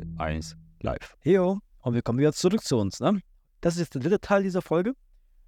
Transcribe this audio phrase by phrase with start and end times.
[0.00, 1.16] 2, 1, live.
[1.20, 3.00] Heyo, und wir kommen wieder zurück zu uns.
[3.00, 3.20] Ne?
[3.60, 4.94] Das ist jetzt der dritte Teil dieser Folge.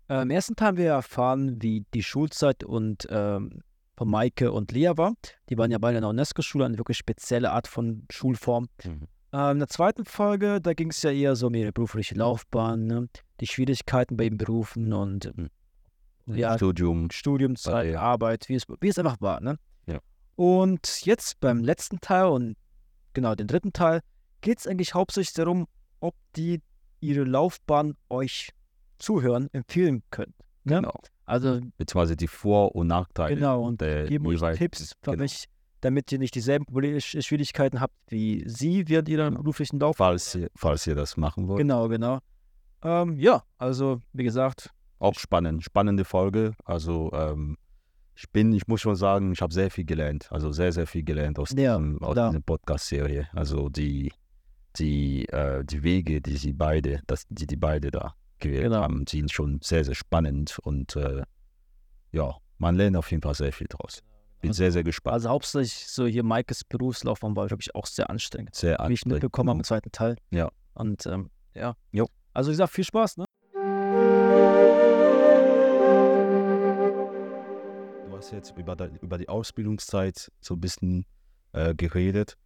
[0.09, 3.63] Äh, Im ersten Teil haben wir erfahren, wie die Schulzeit und ähm,
[3.97, 5.15] von Maike und Lea war.
[5.49, 8.69] Die waren ja beide in der UNESCO-Schule, eine wirklich spezielle Art von Schulform.
[8.85, 9.09] Mhm.
[9.33, 12.87] Äh, in der zweiten Folge, da ging es ja eher so um ihre berufliche Laufbahn,
[12.87, 13.09] ne?
[13.41, 16.35] die Schwierigkeiten bei ihren Berufen und Mhm.
[16.35, 17.11] ja, Studium.
[17.11, 18.01] Studiumzeit, Ja.
[18.01, 19.41] Arbeit, wie es, wie es einfach war.
[19.41, 19.59] Ne?
[19.87, 19.99] Ja.
[20.35, 22.57] Und jetzt beim letzten Teil und
[23.13, 24.01] genau den dritten Teil
[24.47, 25.67] geht es eigentlich hauptsächlich darum,
[25.99, 26.63] ob die
[27.01, 28.51] ihre Laufbahn euch
[28.97, 30.35] zuhören, empfehlen können.
[30.63, 30.77] Ne?
[30.77, 30.95] Genau.
[31.25, 33.35] Also Beziehungsweise die Vor- und Nachteile.
[33.35, 35.25] genau, und der geben euch Tipps, für genau.
[35.25, 35.47] mich,
[35.81, 36.65] damit ihr nicht dieselben
[37.01, 40.11] Schwierigkeiten habt wie sie während ihrer beruflichen Laufbahn.
[40.11, 41.59] Falls ihr, falls ihr das machen wollt.
[41.59, 42.21] Genau, genau.
[42.83, 45.65] Ähm, ja, also wie gesagt, Auch spannend.
[45.65, 46.53] Spannende Folge.
[46.65, 47.59] Also ähm,
[48.15, 50.29] ich bin, ich muss schon sagen, ich habe sehr viel gelernt.
[50.31, 53.29] Also sehr, sehr viel gelernt aus, Ja, diesem, aus dieser Podcast-Serie.
[53.35, 54.13] Also die,
[54.79, 58.83] die, äh, die Wege, die sie beide, das, die die beide da gewählt Genau.
[58.83, 61.23] haben, sind schon sehr, sehr spannend und äh,
[62.13, 64.03] ja, man lernt auf jeden Fall sehr viel draus.
[64.41, 65.15] Bin Also- sehr, sehr gespannt.
[65.15, 68.55] also hauptsächlich so hier Maikes Berufslaufbahn war wirklich auch sehr anstrengend.
[68.55, 69.15] Sehr wie ich anstrengend.
[69.15, 70.17] mitbekommen habe im zweiten Teil.
[70.31, 70.51] Ja.
[70.75, 71.75] Und ähm, ja.
[71.93, 72.07] Jo.
[72.35, 73.25] Also wie gesagt, viel Spaß, ne?
[78.09, 81.07] Du hast jetzt über, de, über die Ausbildungszeit so ein bisschen
[81.53, 82.37] äh, geredet,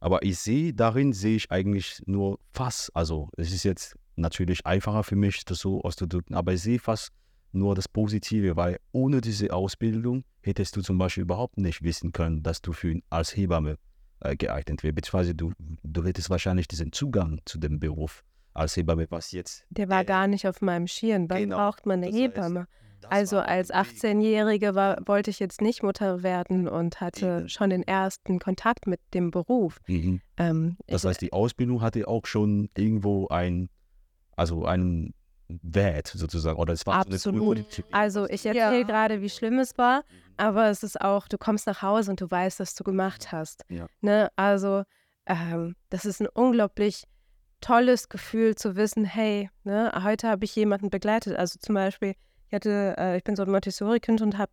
[0.00, 5.02] aber ich sehe, darin sehe ich eigentlich nur fast, also es ist jetzt natürlich einfacher
[5.04, 7.10] für mich, das so auszudrücken, aber ich sehe fast
[7.52, 12.42] nur das Positive, weil ohne diese Ausbildung hättest du zum Beispiel überhaupt nicht wissen können,
[12.42, 13.76] dass du für als Hebamme
[14.20, 19.06] äh, geeignet wirst, beziehungsweise du, du hättest wahrscheinlich diesen Zugang zu dem Beruf als Hebamme,
[19.10, 21.28] was jetzt Der war Äh, gar nicht auf meinem Schirm.
[21.28, 22.60] Wann genau, braucht man eine heißt, Hebamme?
[22.60, 23.92] das Also als ein Weg.
[23.94, 29.00] 18-Jährige war, wollte ich jetzt nicht Mutter werden und hatte schon den ersten Kontakt mit
[29.14, 29.78] dem Beruf.
[29.86, 30.20] Mhm.
[30.36, 33.68] Ähm, Das heißt, die Ausbildung hatte auch schon irgendwo ein,
[34.36, 35.14] also einen
[35.48, 37.40] Wert sozusagen, oder es war so eine Absolut.
[37.40, 37.94] Prüfungsdisziplin.
[37.94, 38.52] Also ich Ja.
[38.52, 40.04] erzähle gerade, wie schlimm es war,
[40.36, 43.64] aber es ist auch, du kommst nach Hause und du weißt, was du gemacht hast.
[43.68, 43.86] Ja.
[44.00, 44.30] Ne?
[44.36, 44.84] Also
[45.26, 47.04] ähm, das ist ein unglaublich
[47.60, 51.36] tolles Gefühl zu wissen, hey, ne, heute habe ich jemanden begleitet.
[51.36, 52.14] Also zum Beispiel,
[52.50, 54.50] ich hatte, äh, ich bin so ein Montessori-Kind und hab,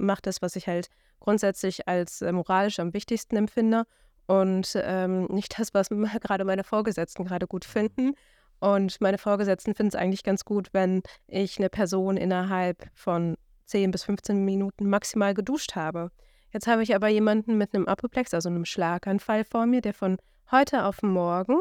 [0.00, 0.88] mache das, was ich halt
[1.20, 3.84] grundsätzlich als äh, moralisch am wichtigsten empfinde
[4.26, 8.14] und ähm, nicht das, was gerade meine Vorgesetzten gerade gut finden.
[8.58, 13.36] Und meine Vorgesetzten finden es eigentlich ganz gut, wenn ich eine Person innerhalb von
[13.66, 16.10] 10 bis 15 Minuten maximal geduscht habe.
[16.52, 20.16] Jetzt habe ich aber jemanden mit einem Apoplex, also einem Schlaganfall vor mir, der von
[20.50, 21.58] heute auf morgen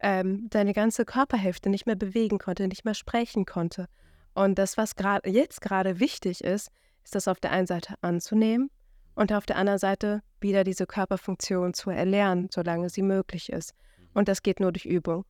[0.00, 3.86] ähm, seine ganze Körperhälfte nicht mehr bewegen konnte, nicht mehr sprechen konnte.
[4.34, 6.70] Und das, was gerade jetzt gerade wichtig ist,
[7.04, 8.70] ist das auf der einen Seite anzunehmen
[9.14, 13.74] und auf der anderen Seite wieder diese Körperfunktion zu erlernen, solange sie möglich ist.
[14.12, 15.24] Und das geht nur durch Übung.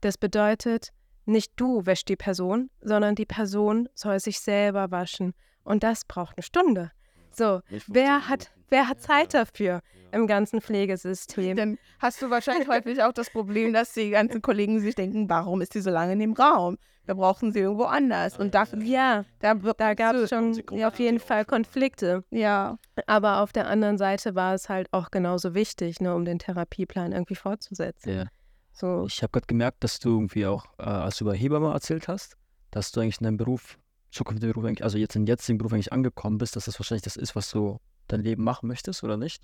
[0.00, 0.92] Das bedeutet,
[1.26, 5.34] nicht du wäschst die Person, sondern die Person soll sich selber waschen.
[5.62, 6.90] Und das braucht eine Stunde.
[7.32, 9.80] So, wer hat, wer hat Zeit dafür
[10.12, 11.56] im ganzen Pflegesystem?
[11.56, 15.60] Dann hast du wahrscheinlich häufig auch das Problem, dass die ganzen Kollegen sich denken, warum
[15.60, 16.76] ist die so lange in dem Raum?
[17.06, 18.38] Wir brauchen sie irgendwo anders.
[18.38, 22.22] Und dafür, Ja, da, da gab es schon Konsequenzen auf jeden Fall Konflikte.
[22.30, 26.38] ja, Aber auf der anderen Seite war es halt auch genauso wichtig, ne, um den
[26.38, 28.10] Therapieplan irgendwie fortzusetzen.
[28.10, 28.24] Ja.
[28.72, 32.06] So, Ich habe gerade gemerkt, dass du irgendwie auch, äh, als du über Hebamme erzählt
[32.06, 32.36] hast,
[32.70, 33.78] dass du eigentlich in deinem Beruf,
[34.10, 37.16] zukünftigen Beruf, eigentlich, also jetzt in jetzigen Beruf eigentlich angekommen bist, dass das wahrscheinlich das
[37.16, 37.78] ist, was du
[38.08, 39.42] dein Leben machen möchtest, oder nicht?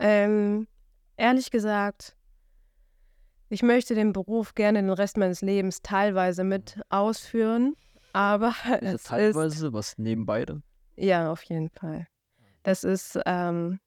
[0.00, 0.66] ähm,
[1.16, 2.16] ehrlich gesagt,
[3.48, 7.74] ich möchte den Beruf gerne den Rest meines Lebens teilweise mit ausführen,
[8.12, 8.48] aber
[8.80, 10.62] Ist es ist teilweise was nebenbei dann?
[10.96, 12.06] Ja, auf jeden Fall.
[12.62, 13.80] Das ist, ähm,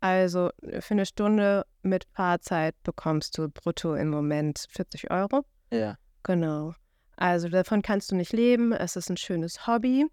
[0.00, 0.50] also
[0.80, 5.44] für eine Stunde mit Fahrzeit bekommst du brutto im Moment 40 Euro.
[5.72, 5.96] Ja.
[6.22, 6.74] Genau.
[7.22, 8.72] Also davon kannst du nicht leben.
[8.72, 10.06] Es ist ein schönes Hobby.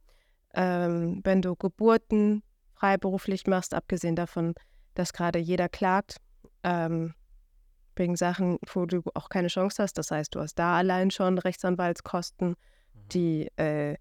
[0.53, 2.43] Ähm, wenn du Geburten
[2.75, 4.53] freiberuflich machst, abgesehen davon,
[4.93, 6.17] dass gerade jeder klagt,
[6.63, 7.15] ähm,
[7.95, 9.97] wegen Sachen, wo du auch keine Chance hast.
[9.97, 12.55] Das heißt, du hast da allein schon Rechtsanwaltskosten,
[13.11, 13.95] die, äh,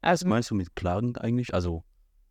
[0.00, 1.52] Was also meinst du mit Klagen eigentlich?
[1.52, 1.84] Also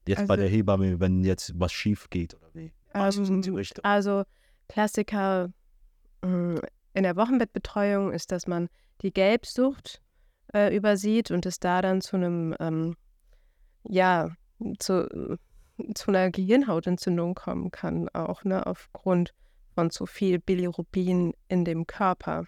[0.07, 2.73] jetzt bei Also- der Hebamme, wenn jetzt was schief geht oder wie?
[2.93, 3.43] Was Ähm?
[3.83, 4.23] Also
[4.67, 5.49] Klassiker
[6.23, 6.61] mh,
[6.93, 8.69] in der Wochenbettbetreuung ist, dass man
[9.01, 10.01] die Gelbsucht
[10.53, 12.95] äh, übersieht und es da dann zu einem, ähm,
[13.83, 14.29] ja,
[14.79, 15.37] zu,
[15.95, 19.33] zu einer Gehirnhautentzündung kommen kann, auch ne, aufgrund
[19.75, 22.45] von zu viel Bilirubin in dem Körper.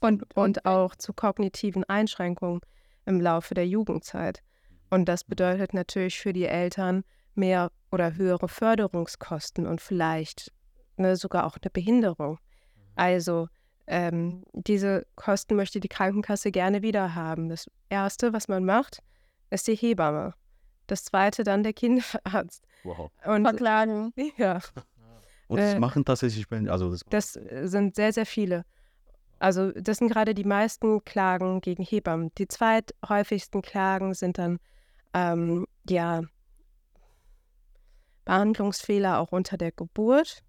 [0.00, 2.60] Und, und auch zu kognitiven Einschränkungen
[3.06, 4.42] im Laufe der Jugendzeit.
[4.90, 7.02] Und das bedeutet natürlich für die Eltern
[7.34, 10.52] mehr oder höhere Förderungskosten und vielleicht
[10.96, 12.38] ne, sogar auch eine Behinderung.
[12.96, 13.48] Also
[13.86, 17.48] ähm, diese Kosten möchte die Krankenkasse gerne wieder haben.
[17.48, 19.02] Das Erste, was man macht,
[19.50, 20.34] ist die Hebamme.
[20.88, 22.64] Das Zweite dann der Kinderarzt.
[22.82, 23.10] Wow.
[23.24, 24.12] Und Verklagen.
[24.36, 24.60] ja,
[25.48, 28.64] Und das Äh, machen tatsächlich, also das, das äh, sind sehr, sehr viele.
[29.38, 32.32] Also das sind gerade die meisten Klagen gegen Hebammen.
[32.38, 34.58] Die zweithäufigsten Klagen sind dann
[35.12, 36.22] ähm, ja
[38.24, 40.42] Behandlungsfehler auch unter der Geburt.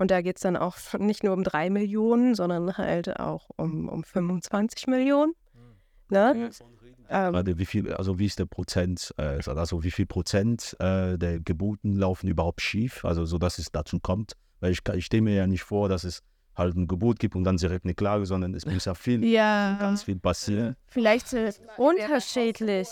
[0.00, 3.86] Und da geht es dann auch nicht nur um drei Millionen, sondern halt auch um,
[3.86, 5.34] um 25 Millionen.
[6.08, 6.50] Ne?
[7.10, 11.18] Ähm, gerade wie viel, also wie ist der Prozent, äh, also wie viel Prozent äh,
[11.18, 15.20] der Geburten laufen überhaupt schief, also so, dass es dazu kommt, weil ich, ich stelle
[15.20, 16.22] mir ja nicht vor, dass es
[16.56, 19.76] halt eine Geburt gibt und dann direkt eine Klage, sondern es muss ja viel, Ja,
[19.78, 20.76] ganz viel passieren.
[20.86, 22.88] vielleicht es unterschiedlich.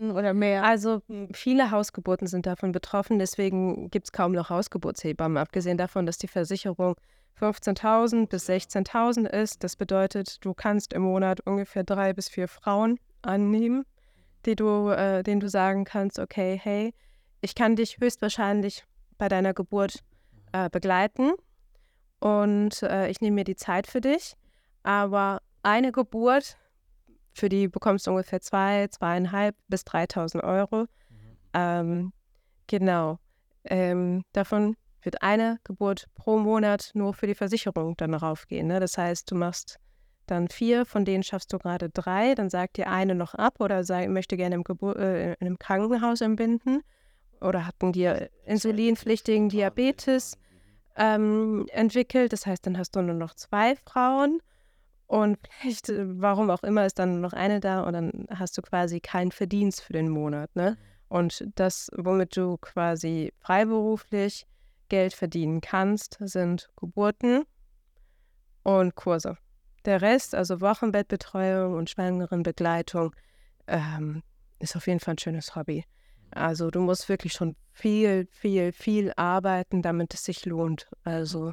[0.00, 0.64] Oder mehr.
[0.64, 1.02] Also
[1.32, 6.28] viele Hausgeburten sind davon betroffen, deswegen gibt es kaum noch Hausgeburtshebammen, abgesehen davon, dass die
[6.28, 6.96] Versicherung
[7.38, 9.62] 15.000 bis 16.000 ist.
[9.64, 13.84] Das bedeutet, du kannst im Monat ungefähr drei bis vier Frauen annehmen,
[14.46, 16.94] die du, äh, denen du sagen kannst, okay, hey,
[17.40, 18.84] ich kann dich höchstwahrscheinlich
[19.18, 20.00] bei deiner Geburt
[20.52, 21.32] äh, begleiten
[22.20, 24.34] und äh, ich nehme mir die Zeit für dich,
[24.82, 26.56] aber eine Geburt
[27.32, 30.86] für die bekommst du ungefähr zwei, zweieinhalb bis 3.000 Euro.
[31.54, 32.12] Ähm,
[32.66, 33.18] genau.
[33.64, 38.66] Ähm, davon wird eine Geburt pro Monat nur für die Versicherung dann raufgehen.
[38.66, 38.80] Ne?
[38.80, 39.78] Das heißt, du machst
[40.26, 43.82] dann vier, von denen schaffst du gerade drei, dann sagt dir eine noch ab oder
[43.84, 46.82] sag, möchte gerne im, Gebur äh, in einem Krankenhaus entbinden
[47.40, 50.38] oder hatten dir insulinpflichtigen Diabetes
[50.96, 52.32] ähm, entwickelt.
[52.32, 54.40] Das heißt, dann hast du nur noch zwei Frauen
[55.10, 58.62] und vielleicht, äh, warum auch immer, ist dann noch eine da und dann hast du
[58.62, 60.54] quasi keinen Verdienst für den Monat.
[60.54, 60.78] Ne?
[61.08, 64.46] Und das, womit du quasi freiberuflich
[64.88, 67.42] Geld verdienen kannst, sind Geburten
[68.62, 69.36] und Kurse.
[69.84, 73.12] Der Rest, also Wochenbettbetreuung und Schwangerenbegleitung,
[73.66, 74.22] ähm,
[74.60, 75.84] ist auf jeden Fall ein schönes Hobby.
[76.30, 80.88] Also du musst wirklich schon viel, viel, viel arbeiten, damit es sich lohnt.
[81.02, 81.52] Also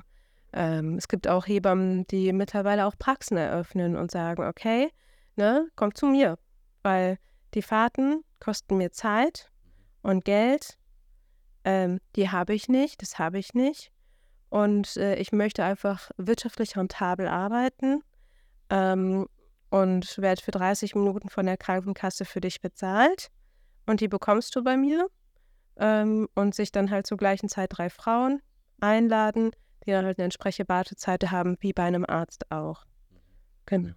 [0.57, 4.92] ähm, es gibt auch Hebammen, die mittlerweile auch Praxen eröffnen und sagen, okay,
[5.36, 6.39] ne, komm zu mir,
[6.81, 7.19] weil
[7.54, 9.51] die Fahrten kosten mir Zeit
[10.01, 10.80] und Geld.
[11.63, 13.92] Ähm, die habe ich nicht, das habe ich nicht.
[14.50, 18.01] Und äh, ich möchte einfach wirtschaftlich rentabel arbeiten
[18.71, 19.27] ähm,
[19.69, 23.30] und werde für 30 Minuten von der Krankenkasse für dich bezahlt.
[23.86, 25.07] Und die bekommst du bei mir.
[25.75, 28.42] Ähm, und sich dann halt zur gleichen Zeit drei Frauen
[28.80, 29.51] einladen,
[29.88, 32.86] die dann halt eine entsprechende Wartezeit haben, wie bei einem Arzt auch.
[33.66, 33.94] Genau.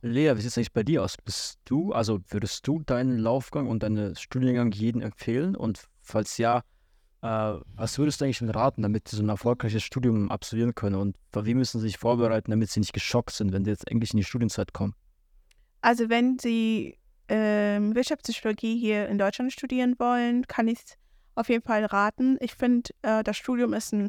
[0.00, 1.16] Lea, wie sieht es eigentlich bei dir aus?
[1.16, 5.56] Bist du, also würdest du deinen Laufgang und deinen Studiengang jedem empfehlen?
[5.56, 6.62] Und falls ja,
[7.22, 10.94] äh, was würdest du eigentlich ihnen raten, damit sie so ein erfolgreiches Studium absolvieren können?
[10.94, 14.12] Und wie müssen sie sich vorbereiten, damit sie nicht geschockt sind, wenn sie jetzt endlich
[14.12, 14.94] in die Studienzeit kommen?
[15.80, 16.98] Also wenn Sie
[17.28, 20.78] ähm, Wirtschaftspsychologie hier in Deutschland studieren wollen, kann ich
[21.34, 22.36] auf jeden Fall raten.
[22.40, 24.08] Ich finde, äh, das Studium ist ein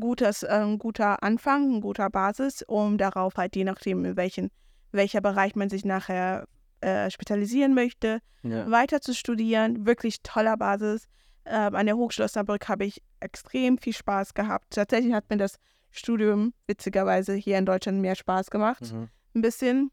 [0.00, 4.50] gutes, äh, ein guter Anfang, ein guter Basis, um darauf halt, je nachdem, in welchen,
[4.92, 6.46] welcher Bereich man sich nachher
[6.80, 8.70] äh, spezialisieren möchte, Ja.
[8.70, 9.86] weiter zu studieren.
[9.86, 11.06] Wirklich toller Basis.
[11.46, 14.74] Ähm, an der Hochschule Osnabrück habe ich extrem viel Spaß gehabt.
[14.74, 15.56] Tatsächlich hat mir das
[15.90, 18.92] Studium witzigerweise hier in Deutschland mehr Spaß gemacht.
[18.92, 19.08] Mhm.
[19.34, 19.90] Ein bisschen.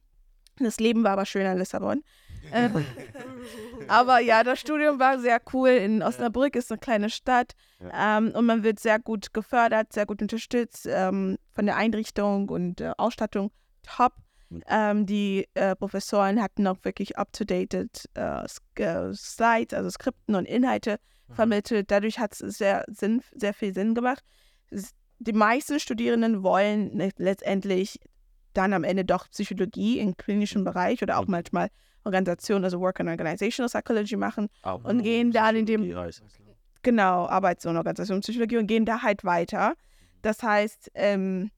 [0.59, 2.03] Das Leben war aber schöner in Lissabon.
[2.51, 2.69] Äh,
[3.87, 5.69] aber ja, das Studium war sehr cool.
[5.69, 7.53] In Osnabrück ist eine kleine Stadt
[7.93, 12.81] ähm, und man wird sehr gut gefördert, sehr gut unterstützt ähm, von der Einrichtung und
[12.81, 13.51] äh, Ausstattung.
[13.83, 14.13] Top.
[14.67, 17.73] Ähm, die äh, Professoren hatten auch wirklich up-to-date
[18.15, 18.45] äh,
[18.75, 21.89] äh, Slides, also Skripten und Inhalte vermittelt.
[21.89, 24.23] Dadurch hat es sehr, Sinn, sehr viel Sinn gemacht.
[25.19, 27.99] Die meisten Studierenden wollen letztendlich
[28.53, 31.69] dann am Ende doch Psychologie im klinischen Bereich oder auch manchmal
[32.03, 34.49] Organisation, also Work and Organizational Psychology machen.
[34.89, 35.83] Und gehen dann in dem-
[36.83, 39.75] Genau, Arbeits- und Organisationspsychologie und gehen da halt weiter.
[40.23, 41.51] Das heißt, ähm,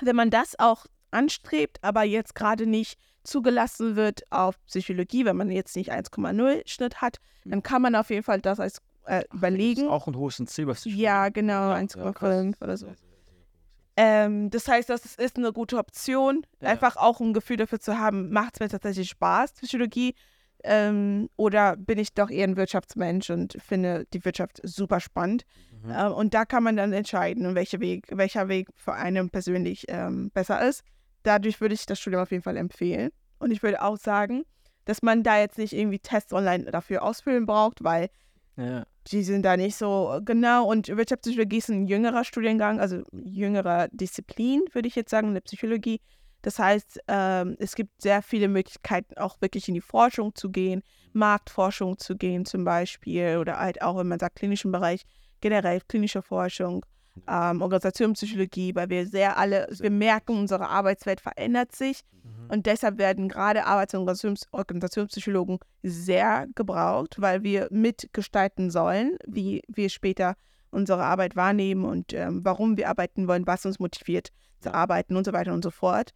[0.00, 5.50] wenn man das auch anstrebt, aber jetzt gerade nicht zugelassen wird auf Psychologie, wenn man
[5.50, 9.88] jetzt nicht 1,0 Schnitt hat, dann kann man auf jeden Fall das als äh, überlegen.
[9.88, 12.86] Auch ein hohes Ziel, was du Ja, genau, 1,5 oder so.
[13.96, 16.70] Ähm, das heißt, das ist eine gute Option, Ja.
[16.70, 20.14] einfach auch ein Gefühl dafür zu haben, macht es mir tatsächlich Spaß, Psychologie,
[20.62, 25.44] ähm, oder bin ich doch eher ein Wirtschaftsmensch und finde die Wirtschaft super spannend.
[25.82, 25.90] Mhm.
[25.90, 30.30] Ähm, und da kann man dann entscheiden, welcher Weg, welcher Weg für einen persönlich ähm,
[30.32, 30.82] besser ist.
[31.22, 33.10] Dadurch würde ich das Studium auf jeden Fall empfehlen.
[33.38, 34.44] Und ich würde auch sagen,
[34.84, 38.08] dass man da jetzt nicht irgendwie Tests online dafür ausfüllen braucht, weil
[38.60, 38.84] Ja.
[39.06, 40.66] die sind da nicht so genau.
[40.66, 45.40] Und Wirtschaftspsychologie ist ein jüngerer Studiengang, also jüngerer Disziplin, würde ich jetzt sagen, in der
[45.40, 46.00] Psychologie.
[46.42, 50.82] Das heißt, ähm, es gibt sehr viele Möglichkeiten, auch wirklich in die Forschung zu gehen,
[51.12, 55.02] Marktforschung zu gehen zum Beispiel oder halt auch, wenn man sagt, klinischen Bereich,
[55.40, 56.84] generell klinische Forschung,
[57.28, 62.02] ähm, Organisationspsychologie, weil wir sehr alle, wir merken, unsere Arbeitswelt verändert sich
[62.50, 69.62] und deshalb werden gerade Arbeits- und Organisations- Organisationspsychologen sehr gebraucht, weil wir mitgestalten sollen, wie
[69.68, 70.34] wir später
[70.72, 75.24] unsere Arbeit wahrnehmen und ähm, warum wir arbeiten wollen, was uns motiviert zu arbeiten und
[75.24, 76.10] so weiter und so fort.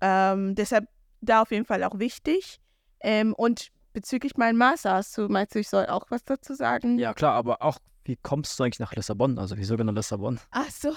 [0.00, 0.88] Ähm, deshalb
[1.20, 2.60] da auf jeden Fall auch wichtig.
[3.00, 6.98] Ähm, und bezüglich meinem Master, hast du, meinst du, ich soll auch was dazu sagen?
[6.98, 9.38] Ja, klar, aber auch, wie kommst du eigentlich nach Lissabon?
[9.38, 10.40] Also, wieso genau Lissabon?
[10.50, 10.94] Ach so.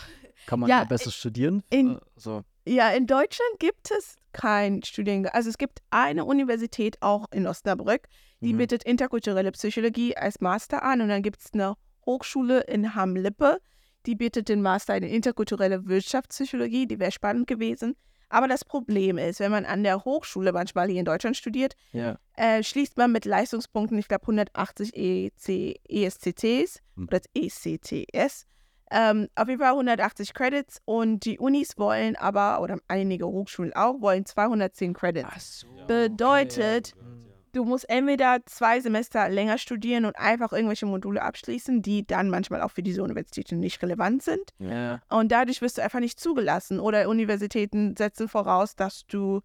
[0.47, 1.61] Kann man Ja, da besser studieren?
[1.69, 2.43] in- Äh, so.
[2.65, 5.33] Ja, in Deutschland gibt es kein Studiengang.
[5.33, 8.07] Also es gibt eine Universität auch in Osnabrück,
[8.39, 8.57] die Mhm.
[8.59, 11.01] bietet interkulturelle Psychologie als Master an.
[11.01, 11.75] Und dann gibt es eine
[12.05, 13.59] Hochschule in Hamm-Lippe,
[14.05, 16.87] die bietet den Master in interkulturelle Wirtschaftspsychologie.
[16.87, 17.95] Die wäre spannend gewesen.
[18.31, 22.17] Aber das Problem ist, wenn man an der Hochschule manchmal hier in Deutschland studiert, Ja.
[22.37, 27.07] äh, schließt man mit Leistungspunkten, ich glaube 180 EC, ESCTs Hm.
[27.07, 28.45] oder ECTS.
[28.93, 34.01] Ähm, auf jeden Fall 180 Credits und die Unis wollen aber, oder einige Hochschulen auch,
[34.01, 35.59] wollen 210 Credits.
[35.61, 35.67] so.
[35.87, 37.10] Bedeutet, Mhm.
[37.53, 42.61] Du musst entweder zwei Semester länger studieren und einfach irgendwelche Module abschließen, die dann manchmal
[42.61, 44.51] auch für diese Universitäten nicht relevant sind.
[44.59, 45.01] Ja.
[45.09, 46.79] Und dadurch wirst du einfach nicht zugelassen.
[46.79, 49.41] Oder Universitäten setzen voraus, dass du,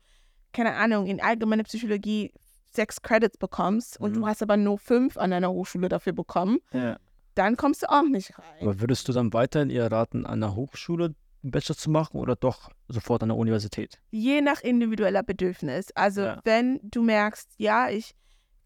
[0.53, 2.33] keine Ahnung, in allgemeine Psychologie
[2.73, 4.15] sechs Credits bekommst und Mhm.
[4.21, 6.99] du hast aber nur fünf an deiner Hochschule dafür bekommen, ja.
[7.35, 8.45] dann kommst du auch nicht rein.
[8.61, 11.15] Aber würdest du dann weiterhin eher raten, an der Hochschule
[11.47, 14.01] einen Bachelor zu machen oder doch sofort an der Universität?
[14.11, 15.93] Je nach individueller Bedürfnis.
[15.95, 16.41] Also Ja.
[16.45, 18.15] wenn du merkst, ja, ich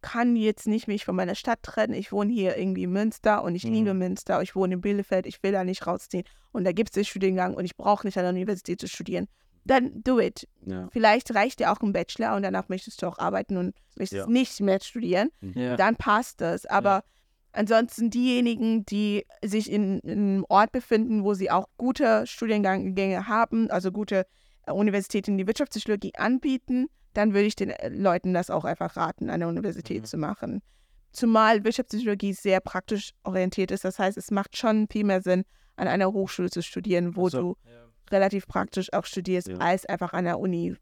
[0.01, 3.55] kann jetzt nicht mich von meiner Stadt trennen, ich wohne hier irgendwie in Münster und
[3.55, 3.73] ich Mhm.
[3.73, 6.95] liebe Münster, ich wohne in Bielefeld, ich will da nicht rausziehen und da gibt es
[6.95, 9.27] den Studiengang und ich brauche nicht an der Universität zu studieren,
[9.67, 10.49] dann do it.
[10.65, 10.89] Ja.
[10.91, 14.27] Vielleicht reicht dir auch ein Bachelor und danach möchtest du auch arbeiten und möchtest Ja.
[14.27, 15.29] nicht mehr studieren,
[15.77, 16.65] dann passt das.
[16.65, 17.03] Aber
[17.53, 23.71] ansonsten diejenigen, die sich in, in einem Ort befinden, wo sie auch gute Studiengänge haben,
[23.71, 24.27] also gute
[24.67, 29.31] äh, Universitäten, die Wirtschaftspsychologie anbieten, dann würde ich den äh, Leuten das auch einfach raten,
[29.31, 30.07] an der Universität Mhm.
[30.07, 30.63] zu machen.
[31.13, 33.85] Zumal Wirtschaftspsychologie sehr praktisch orientiert ist.
[33.85, 35.45] Das heißt, es macht schon viel mehr Sinn,
[35.77, 37.57] an einer Hochschule zu studieren, wo Also, du
[38.13, 39.57] relativ praktisch auch studierst, Ja.
[39.59, 40.77] als einfach an der Uni.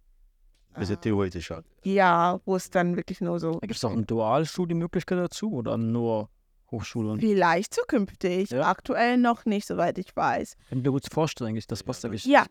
[0.77, 1.65] Bisschen theoretischer.
[1.83, 3.59] Ja, wo es dann wirklich nur so.
[3.61, 6.29] Gibt es auch eine Dualstudienmöglichkeit dazu oder nur
[6.71, 7.11] Hochschule?
[7.13, 8.51] Und Vielleicht zukünftig.
[8.51, 8.69] Ja.
[8.69, 10.57] Aktuell noch nicht, soweit ich weiß.
[10.69, 12.25] kann ich mir gut vorstellen, eigentlich, das passt eigentlich.
[12.25, 12.45] Ja.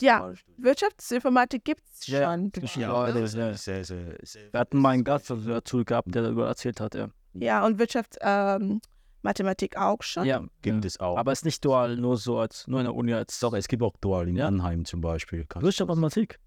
[0.00, 0.32] Ja.
[0.58, 2.50] Wirtschaftsinformatik gibt es Ja, schon.
[2.80, 3.20] ja, ne?
[3.20, 3.52] das- ja.
[3.54, 7.08] Sehr, sehr, sehr, Wir hatten mal einen Gast dazu gehabt, der darüber erzählt hat, ja.
[7.34, 8.80] Ja, und Wirtschaftsmathematik ähm,
[9.22, 10.24] Mathematik auch schon.
[10.24, 10.86] Ja, Gibt ja.
[10.86, 11.18] es auch.
[11.18, 13.66] Aber es ist nicht dual, nur so als, nur in der Uni als Doch, es
[13.66, 14.44] gibt auch Dual in Ja.
[14.50, 15.44] Mannheim zum Beispiel.
[15.48, 16.38] Kannst- Wirtschaft Mathematik.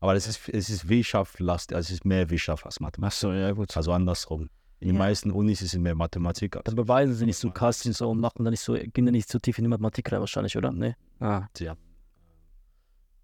[0.00, 3.14] Aber das ist, es ist Wirtschaftslast, also es ist mehr Wirtschaft als Mathematik.
[3.14, 3.76] Achso, ja gut.
[3.76, 4.48] Also andersrum.
[4.78, 4.98] In den Ja.
[5.04, 6.56] meisten Unis ist es mehr Mathematik.
[6.56, 9.06] Als Dann beweisen sie nicht so krass und so und machen dann nicht so, gehen
[9.06, 10.70] dann nicht so tief in die Mathematik rein wahrscheinlich, oder?
[10.70, 10.94] Nee.
[11.18, 11.46] Ah.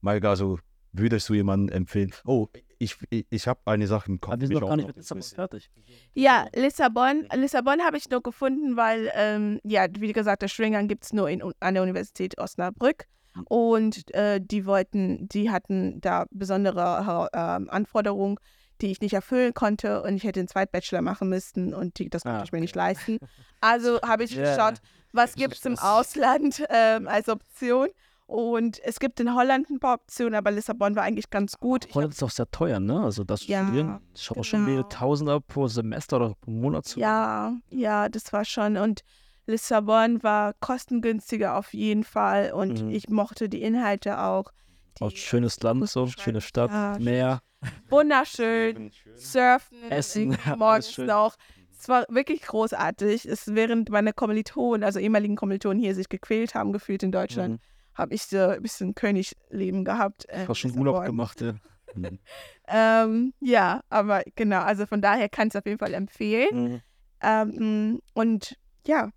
[0.00, 0.58] Maika, also
[0.92, 2.12] würdest du jemanden empfehlen?
[2.24, 4.32] Oh, ich, ich, ich habe eine Sache im Kopf.
[4.32, 5.70] Aber wir sind noch auch gar nicht noch mit Lissabon fertig.
[6.14, 7.28] Ja, Lissabon.
[7.34, 11.28] Lissabon habe ich nur gefunden, weil, ähm, ja, wie gesagt, der Studiengang gibt es nur
[11.28, 13.04] in, an der Universität Osnabrück.
[13.48, 18.36] Und äh, die wollten, die hatten da besondere ähm, Anforderungen,
[18.82, 20.02] die ich nicht erfüllen konnte.
[20.02, 22.74] Und ich hätte einen Zweitbachelor machen müssen und die, das konnte Ah, ich mir nicht
[22.76, 23.18] leisten.
[23.60, 24.42] Also habe ich Ja.
[24.54, 24.80] geschaut,
[25.12, 27.88] was gibt es im Ausland ähm, als Option.
[28.26, 31.86] Und es gibt in Holland ein paar Optionen, aber Lissabon war eigentlich ganz gut.
[31.94, 33.00] Holland ist auch sehr teuer, ne?
[33.02, 34.00] Also das Ja, Studieren.
[34.14, 34.88] Ich auch schon mehrere genau.
[34.88, 36.98] Tausender pro Semester oder pro Monat zu.
[37.00, 38.78] Ja, ja, das war schon.
[38.78, 39.02] Und
[39.46, 42.52] Lissabon war kostengünstiger auf jeden Fall.
[42.52, 42.90] Und Mhm.
[42.90, 44.50] ich mochte die Inhalte auch.
[45.00, 47.42] Auch Die schönes Land, so, schöne Stadt, Ja, Meer,
[47.88, 51.06] wunderschön, surfen, Essen, morgens schön.
[51.06, 51.36] noch.
[51.78, 53.26] Es war wirklich großartig.
[53.26, 57.58] Es, während meine Kommilitonen, also ehemaligen Kommilitonen hier sich gequält haben, gefühlt in Deutschland, Mhm.
[57.94, 60.28] habe ich so ein bisschen Königleben gehabt.
[60.28, 60.78] äh, Ich habe schon.
[60.78, 61.54] Urlaub gemacht, ja.
[61.94, 62.18] Mhm.
[62.68, 66.72] Ähm, ja, aber genau, also von daher kann ich es auf jeden Fall empfehlen.
[66.72, 66.80] Mhm.
[67.20, 68.56] Ähm, und
[68.86, 69.10] ja,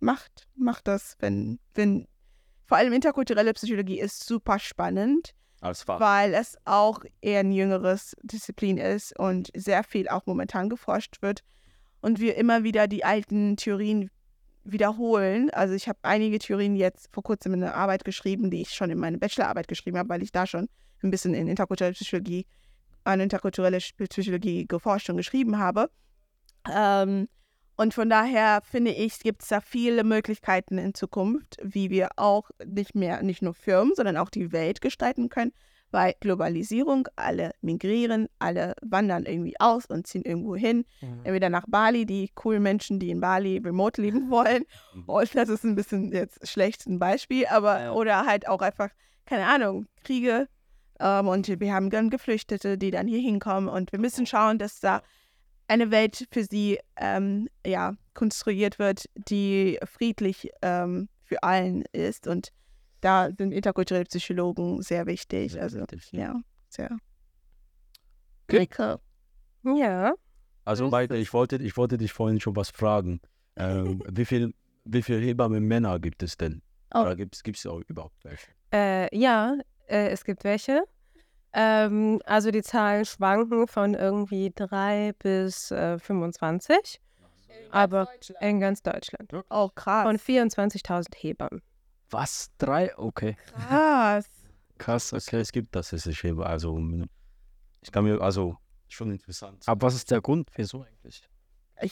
[0.00, 2.06] macht, macht das, wenn, wenn,
[2.70, 5.98] vor allem interkulturelle Psychologie ist super spannend, Fach.
[5.98, 11.42] weil es auch eher ein jüngeres Disziplin ist und sehr viel auch momentan geforscht wird
[12.00, 14.08] und wir immer wieder die alten Theorien
[14.62, 15.50] wiederholen.
[15.50, 18.88] Also ich habe einige Theorien jetzt vor kurzem in einer Arbeit geschrieben, die ich schon
[18.90, 20.68] in meine Bachelorarbeit geschrieben habe, weil ich da schon
[21.02, 22.46] ein bisschen in interkulturelle Psychologie,
[23.02, 25.90] an interkulturelle Psychologie geforscht und geschrieben habe.
[26.72, 27.26] Ähm,
[27.80, 32.50] Und von daher finde ich, gibt es da viele Möglichkeiten in Zukunft, wie wir auch
[32.62, 35.52] nicht mehr, nicht nur Firmen, sondern auch die Welt gestalten können.
[35.90, 40.84] Weil Globalisierung, alle migrieren, alle wandern irgendwie aus und ziehen irgendwo hin.
[41.00, 41.20] Mhm.
[41.24, 44.64] Entweder nach Bali, die coolen Menschen, die in Bali remote leben wollen.
[45.06, 47.92] Und das ist ein bisschen jetzt schlecht ein Beispiel, aber Ja.
[47.92, 48.90] oder halt auch einfach,
[49.24, 50.48] keine Ahnung, Kriege.
[51.00, 53.70] Ähm, und wir haben dann Geflüchtete, die dann hier hinkommen.
[53.70, 55.00] Und wir müssen schauen, dass da
[55.70, 62.26] eine Welt für sie ähm, ja, konstruiert wird, die friedlich ähm, für allen ist.
[62.26, 62.48] Und
[63.00, 65.52] da sind interkulturelle Psychologen sehr wichtig.
[65.52, 66.98] Sehr also wichtig, ja, sehr.
[68.48, 68.68] Okay.
[68.76, 69.78] Cool.
[69.78, 70.12] Ja.
[70.64, 73.20] Also Maite, ich wollte, ich wollte dich vorhin schon was fragen.
[73.54, 74.52] Ähm, wie viel,
[74.84, 76.62] wie viel Hebammen Männer gibt es denn?
[76.92, 77.02] Oh.
[77.02, 78.48] Oder gibt es auch überhaupt welche?
[78.72, 80.82] Äh, ja, äh, es gibt welche.
[81.52, 87.00] Ähm, also die Zahlen schwanken von irgendwie 3 bis äh, 25,
[87.70, 88.08] aber
[88.40, 89.32] in ganz Deutschland.
[89.50, 90.04] Oh, krass.
[90.04, 91.62] Von 24.000 Hebammen.
[92.10, 92.50] Was?
[92.58, 92.96] Drei?
[92.96, 93.36] Okay.
[93.52, 94.28] krass.
[94.78, 95.40] Krass, Es, okay.
[95.40, 96.46] es gibt das, es ist Hebamme.
[96.46, 96.78] Also
[97.82, 98.56] ich kann mir, also
[98.88, 99.62] schon interessant.
[99.66, 100.50] Aber was ist der Grund?
[100.54, 101.28] Wieso eigentlich?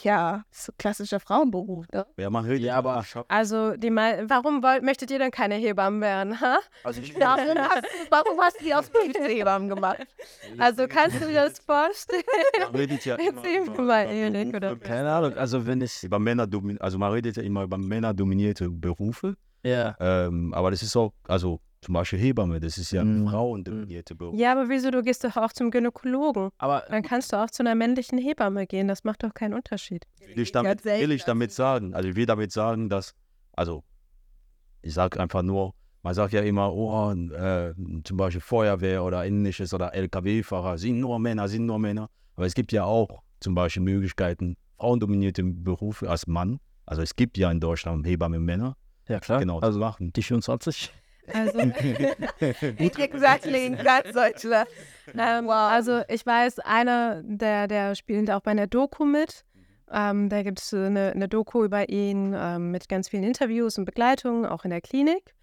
[0.03, 2.05] Ja, so klassischer Frauenberuf, ne?
[2.17, 6.01] Ja, man redet Ja, aber- Also die mei warum wollt, möchtet ihr denn keine Hebammen
[6.01, 6.39] werden?
[6.41, 6.59] Ha?
[6.83, 9.99] Also ich Ja, hast, warum hast du die Ausbildungshebammen gemacht?
[10.57, 12.23] Also kannst du dir das vorstellen?
[12.59, 14.75] man redet ja immer über, mal, über Erik, oder?
[14.77, 16.03] Keine Ahnung, also wenn ich.
[16.03, 16.47] über Männer,
[16.79, 19.35] also man redet ja immer über männerdominierte Berufe.
[19.63, 19.95] Ja.
[19.99, 23.27] Ähm, aber das ist auch, also zum Beispiel Hebamme, das ist ja ein Mhm.
[23.29, 24.37] frauendominierte Beruf.
[24.37, 24.91] Ja, aber wieso?
[24.91, 26.49] Du gehst doch auch zum Gynäkologen.
[26.57, 28.87] Aber Dann kannst du auch zu einer männlichen Hebamme gehen.
[28.87, 30.05] Das macht doch keinen Unterschied.
[30.19, 33.13] Will ich damit, will ich damit sagen, also ich will damit sagen, dass,
[33.53, 33.83] also
[34.81, 39.73] ich sage einfach nur, man sagt ja immer, oh, äh, zum Beispiel Feuerwehr oder ähnliches
[39.73, 42.09] oder LKW-Fahrer sind nur Männer, sind nur Männer.
[42.35, 46.59] Aber es gibt ja auch zum Beispiel Möglichkeiten, frauendominierte Berufe als Mann.
[46.85, 48.75] Also es gibt ja in Deutschland Hebammen Männer,
[49.07, 49.39] ja klar.
[49.39, 50.11] genau, Also machen.
[50.13, 50.91] die 24.
[51.33, 51.59] Also,
[52.69, 54.67] Exactly, in ganz Deutschland.
[55.17, 59.43] ähm, also ich weiß, einer, der, der spielt auch bei einer Doku mit.
[59.91, 63.85] Ähm, da gibt es eine, eine Doku über ihn ähm, mit ganz vielen Interviews und
[63.85, 65.33] Begleitungen, auch in der Klinik.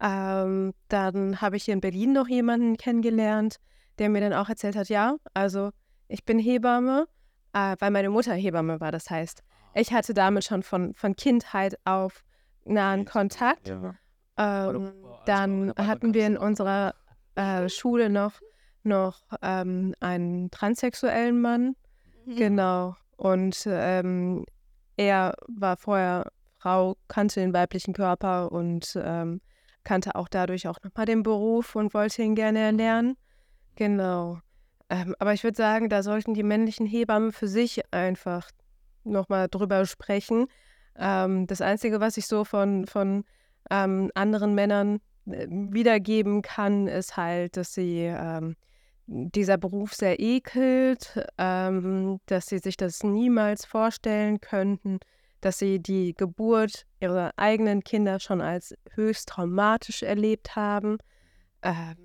[0.00, 3.56] Ähm, dann habe ich hier in Berlin noch jemanden kennengelernt,
[3.98, 5.70] der mir dann auch erzählt hat, ja, also
[6.08, 7.06] ich bin Hebamme,
[7.52, 8.92] äh, weil meine Mutter Hebamme war.
[8.92, 9.42] Das heißt,
[9.74, 12.24] ich hatte damit schon von, von Kindheit auf
[12.64, 13.68] nahen Kontakt.
[13.68, 13.94] Ja.
[14.38, 14.92] Ähm,
[15.24, 16.94] dann hatten wir in unserer
[17.34, 18.40] äh, Schule noch,
[18.82, 21.76] noch ähm, einen transsexuellen Mann.
[22.26, 22.96] Genau.
[23.16, 24.44] Und ähm,
[24.96, 29.40] er war vorher Frau, kannte den weiblichen Körper und ähm,
[29.84, 33.16] kannte auch dadurch auch nochmal den Beruf und wollte ihn gerne erlernen.
[33.76, 34.40] Genau.
[34.88, 38.50] Ähm, aber ich würde sagen, da sollten die männlichen Hebammen für sich einfach
[39.04, 40.46] nochmal drüber sprechen.
[40.96, 43.24] Ähm, das Einzige, was ich so von, von
[43.70, 48.56] ähm, anderen Männern äh, wiedergeben kann, ist halt, dass sie ähm,
[49.06, 54.98] dieser Beruf sehr ekelt, ähm, dass sie sich das niemals vorstellen könnten,
[55.40, 60.98] dass sie die Geburt ihrer eigenen Kinder schon als höchst traumatisch erlebt haben,
[61.62, 61.96] ähm,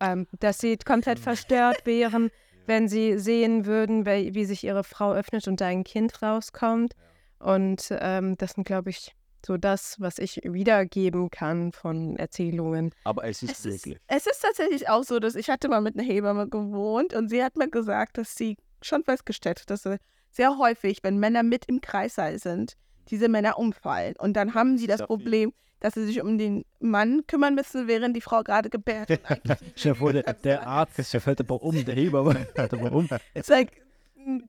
[0.00, 2.30] ähm, dass sie komplett verstört wären,
[2.66, 6.94] wenn sie sehen würden, wie, wie sich ihre Frau öffnet und da ein Kind rauskommt.
[7.38, 9.14] Und ähm, das sind, glaube ich,
[9.46, 12.90] so das, was ich wiedergeben kann von Erzählungen.
[13.04, 13.98] Aber es ist Es ist, wirklich.
[14.08, 17.42] es ist tatsächlich auch so, dass ich hatte mal mit einer Hebamme gewohnt und sie
[17.42, 19.98] hat mir gesagt, dass sie schon festgestellt hat, dass sie
[20.30, 22.74] sehr häufig, wenn Männer mit im Kreissaal sind,
[23.08, 24.14] diese Männer umfallen.
[24.18, 25.06] Und dann haben sie das viel.
[25.06, 29.08] Problem, dass sie sich um den Mann kümmern müssen, während die Frau gerade gebärt.
[29.76, 33.08] Chef, der, kannst der Arzt, der fällt aber um, der Hebamme fällt aber um.
[33.34, 33.85] It's like,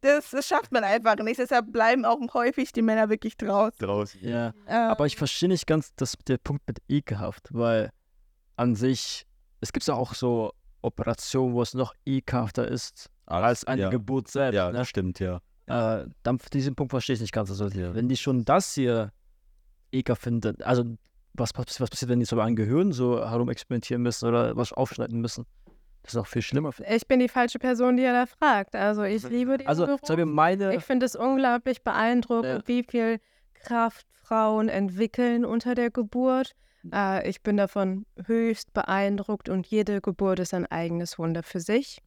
[0.01, 1.39] das, das schafft man einfach nicht.
[1.39, 3.77] Deshalb bleiben auch häufig die Männer wirklich draußen.
[3.79, 4.23] Draußen.
[4.23, 4.53] Ja.
[4.67, 7.91] Ähm, Aber ich verstehe nicht ganz das, der Punkt mit ekelhaft, weil
[8.55, 9.25] an sich,
[9.61, 13.89] es gibt ja auch so Operationen, wo es noch ekelhafter ist als eine ja.
[13.89, 14.55] Geburt selbst.
[14.55, 14.79] Ja, ne?
[14.79, 15.41] das stimmt, ja.
[15.67, 17.49] äh, dann diesen Punkt verstehe ich nicht ganz.
[17.49, 19.11] Also, wenn die schon das hier
[19.91, 20.83] ekelhaft finden, also
[21.33, 25.19] was, pass- was passiert, wenn die so an Gehirn so herumexperimentieren müssen oder was aufschneiden
[25.21, 25.45] müssen?
[26.07, 26.71] Das ist auch viel schlimmer.
[26.89, 28.75] Ich bin die falsche Person, die er da fragt.
[28.77, 30.25] Also ich liebe diesen Also, Beruf.
[30.25, 32.67] meine, Ich finde es unglaublich beeindruckend, Ja.
[32.67, 33.19] wie viel
[33.55, 36.53] Kraft Frauen entwickeln unter der Geburt.
[36.93, 42.01] Äh, ich bin davon höchst beeindruckt und jede Geburt ist ein eigenes Wunder für sich.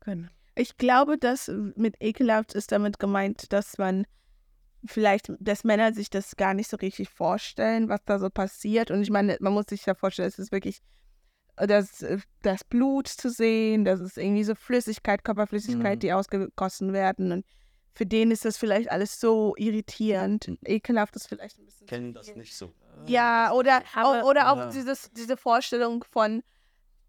[0.00, 0.26] Genau.
[0.56, 4.06] Ich glaube, dass mit ekelhaft ist damit gemeint, dass man
[4.84, 8.90] vielleicht, dass Männer sich das gar nicht so richtig vorstellen, was da so passiert.
[8.90, 10.80] Und ich meine, man muss sich ja vorstellen, es ist wirklich
[11.56, 12.04] das,
[12.42, 16.00] das Blut zu sehen, das ist irgendwie so Flüssigkeit, Körperflüssigkeit, Mhm.
[16.00, 17.32] die ausgegossen werden.
[17.32, 17.46] Und
[17.94, 20.58] für den ist das vielleicht alles so irritierend, Mhm.
[20.64, 21.86] ekelhaft ist vielleicht ein bisschen.
[21.86, 22.72] Kennen das nicht so.
[23.06, 24.70] Ja, oder, Aber- oder auch Ja.
[24.70, 26.42] dieses, diese Vorstellung von,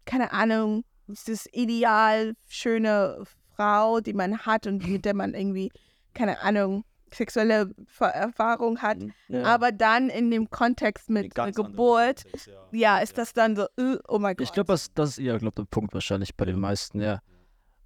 [0.04, 3.22] keine Ahnung, dieses Ideal, schöne
[3.56, 5.70] Frau, die man hat und mit der man irgendwie,
[6.14, 8.98] keine Ahnung, sexuelle Ver Erfahrung hat.
[9.28, 9.44] Ja.
[9.44, 12.68] Aber dann in dem Kontext mit ganz Geburt, Kontext, ja.
[12.72, 14.46] ja, ist das dann so, äh, oh mein Gott.
[14.46, 17.20] Ich glaube, das, das ist eher, glaube der Punkt wahrscheinlich bei den meisten, ja.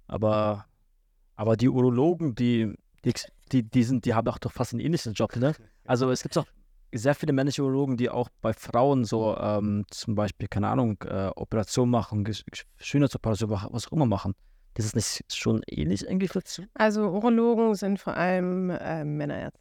[0.07, 0.65] Aber,
[1.35, 3.13] aber die Urologen, die, die,
[3.51, 5.53] die, die, sind, die haben auch doch fast einen ähnlichen Job, ne?
[5.85, 6.45] Also es gibt auch
[6.93, 11.27] sehr viele männliche Urologen, die auch bei Frauen so ähm, zum Beispiel, keine Ahnung, äh,
[11.35, 12.25] Operationen machen,
[12.77, 14.33] Schönheitsoperationen, machen, was auch immer machen.
[14.77, 16.63] Das ist nicht schon ähnlich eigentlich dazu?
[16.75, 19.59] Also Urologen sind vor allem äh, Männerärzte.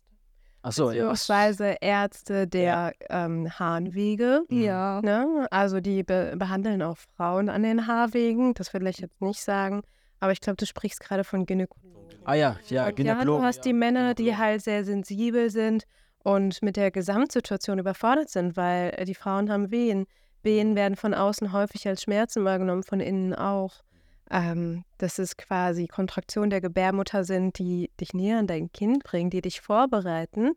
[0.60, 1.08] Achso, ja.
[1.08, 4.42] Beziehungsweise Ärzte der ähm, Harnwege.
[4.50, 5.00] ja.
[5.00, 5.46] Ne?
[5.50, 8.52] Also die be behandeln auch Frauen an den Haarwegen.
[8.52, 9.80] Das will ich jetzt nicht sagen.
[10.20, 12.18] Aber ich glaube, du sprichst gerade von Gynäkologen.
[12.24, 13.40] Ah ja, ja, Und ja, Gynäkologen.
[13.40, 15.84] du hast die Männer, die halt sehr sensibel sind
[16.24, 20.04] und mit der Gesamtsituation überfordert sind, weil äh, die Frauen haben Wehen.
[20.42, 23.80] Wehen werden von außen häufig als Schmerzen wahrgenommen, von innen auch.
[24.30, 29.30] Ähm, dass es quasi Kontraktionen der Gebärmutter sind, die dich näher an dein Kind bringen,
[29.30, 30.52] die dich vorbereiten,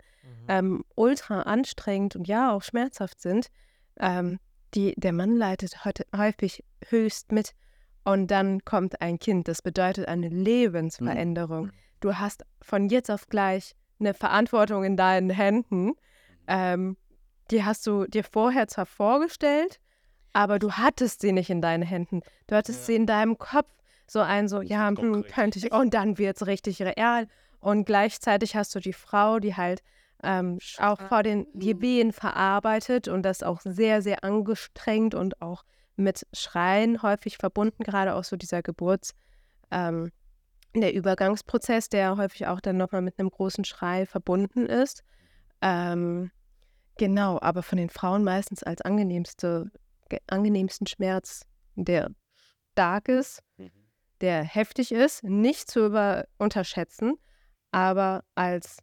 [0.47, 3.49] ähm, ultra anstrengend und ja auch schmerzhaft sind.
[3.99, 4.39] Ähm,
[4.73, 7.53] die, der Mann leidet heute häufig höchst mit
[8.03, 9.47] und dann kommt ein Kind.
[9.47, 11.71] Das bedeutet eine Lebensveränderung.
[11.99, 15.93] Du hast von jetzt auf gleich eine Verantwortung in deinen Händen.
[16.47, 16.97] Ähm,
[17.51, 19.79] die hast du dir vorher zwar vorgestellt,
[20.33, 22.21] aber du hattest sie nicht in deinen Händen.
[22.47, 22.85] Du hattest Ja.
[22.87, 23.67] sie in deinem Kopf.
[24.07, 25.71] So ein, so, ja, hm, könnte ich.
[25.71, 27.27] Und dann wird es richtig real.
[27.59, 29.81] Und gleichzeitig hast du die Frau, die halt
[30.23, 35.63] ähm, auch vor den die Wehen verarbeitet und das auch sehr, sehr angestrengt und auch
[35.95, 39.13] mit Schreien häufig verbunden, gerade auch so dieser Geburts,
[39.71, 40.11] ähm,
[40.75, 45.03] der Übergangsprozess, der häufig auch dann nochmal mit einem großen Schrei verbunden ist.
[45.61, 46.31] Ähm,
[46.97, 49.79] genau, aber von den Frauen meistens als angenehmste, ge-
[50.27, 51.45] angenehmsten Schmerz,
[51.75, 52.11] der
[52.71, 53.71] stark ist, Mhm.
[54.21, 57.15] der heftig ist, nicht zu über unterschätzen,
[57.71, 58.77] aber als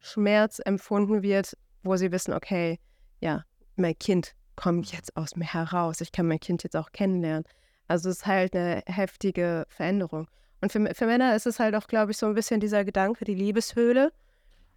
[0.00, 2.78] Schmerz empfunden wird, wo sie wissen, okay,
[3.20, 3.44] ja,
[3.76, 7.44] mein Kind kommt jetzt aus mir heraus, ich kann mein Kind jetzt auch kennenlernen.
[7.88, 10.28] Also es ist halt eine heftige Veränderung.
[10.60, 13.24] Und für, für Männer ist es halt auch, glaube ich, so ein bisschen dieser Gedanke,
[13.24, 14.12] die Liebeshöhle,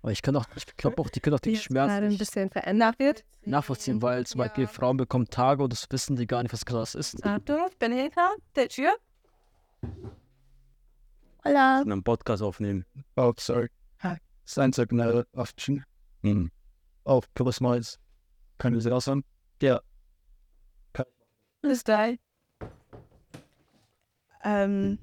[0.04, 2.08] Aber ich kann auch, ich glaube auch, die können auch die den jetzt Schmerz gerade
[2.08, 3.24] ein bisschen verändert wird.
[3.46, 6.94] nachvollziehen, weil zum Beispiel Frauen bekommen Tage und das wissen die gar nicht, was krass
[6.94, 7.26] ist.
[7.26, 8.94] Achtung, ich bin hinter der Tür.
[11.46, 11.82] Hola.
[11.82, 12.86] einen Podcast aufnehmen.
[13.16, 13.70] Oh, sorry.
[14.02, 14.18] Hi.
[14.88, 15.86] Gonna option.
[16.22, 16.52] Mhm.
[17.06, 17.98] Oh, Phyllis Miles.
[18.58, 19.24] Können Sie das an?
[19.62, 19.82] Ja.
[21.62, 22.20] Bis gleich.
[24.44, 25.00] Ähm,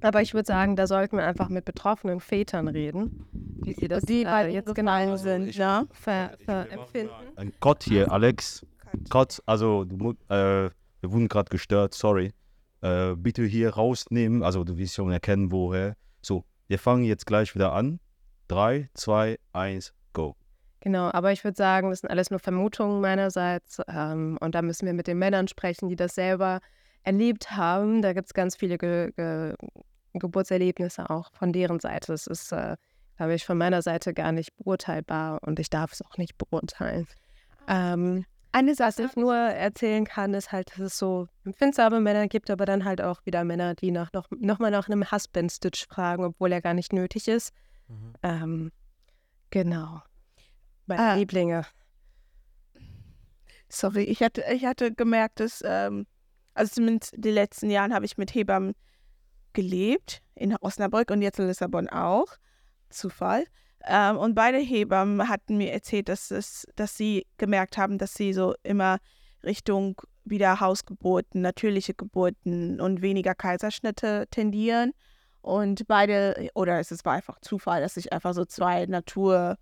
[0.00, 3.26] Aber ich würde sagen, da sollten wir einfach mit betroffenen Vätern reden,
[3.62, 5.86] wie sie das die äh, jetzt genau sind, ich- ne?
[5.92, 7.12] ver, ver empfinden.
[7.36, 8.64] Ein Gott hier, Alex.
[9.10, 9.82] Gott, also
[10.28, 12.32] äh, wir wurden gerade gestört, sorry.
[12.80, 15.94] Äh, bitte hier rausnehmen, also du wirst schon erkennen, woher.
[16.22, 18.00] So, wir fangen jetzt gleich wieder an.
[18.46, 20.36] Drei, zwei, eins, go.
[20.80, 23.80] Genau, aber ich würde sagen, das sind alles nur Vermutungen meinerseits.
[23.88, 26.60] Ähm, und da müssen wir mit den Männern sprechen, die das selber
[27.02, 28.00] erlebt haben.
[28.00, 29.54] Da gibt es ganz viele Ge Ge
[30.14, 32.12] Geburtserlebnisse auch von deren Seite.
[32.12, 32.76] Das ist, äh,
[33.18, 37.06] glaube ich, von meiner Seite gar nicht beurteilbar und ich darf es auch nicht beurteilen.
[37.66, 42.48] Ähm, Eine was ich nur erzählen kann, ist halt, dass es so empfindsame Männer gibt,
[42.48, 46.24] aber dann halt auch wieder Männer, die nach, noch, noch mal nach einem Husband-Stitch fragen,
[46.24, 47.52] obwohl er gar nicht nötig ist.
[48.22, 48.70] Ähm,
[49.50, 50.00] genau.
[50.86, 51.14] Meine Ah.
[51.14, 51.66] Lieblinge.
[53.68, 56.06] Sorry, ich hatte, ich hatte gemerkt, dass, ähm,
[56.54, 58.74] also zumindest die letzten Jahren habe ich mit Hebammen
[59.54, 62.36] gelebt, in Osnabrück und jetzt in Lissabon auch.
[62.90, 63.44] Zufall.
[63.86, 68.32] Ähm, und beide Hebammen hatten mir erzählt, dass, es, dass sie gemerkt haben, dass sie
[68.32, 68.98] so immer
[69.44, 74.92] Richtung wieder Hausgeburten, natürliche Geburten und weniger Kaiserschnitte tendieren.
[75.40, 79.56] Und beide, oder es war einfach Zufall, dass ich einfach so zwei naturfreundliche,